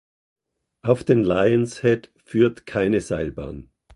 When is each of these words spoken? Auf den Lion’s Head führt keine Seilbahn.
Auf 0.81 1.03
den 1.03 1.23
Lion’s 1.23 1.81
Head 1.83 2.11
führt 2.25 2.65
keine 2.65 3.01
Seilbahn. 3.01 3.69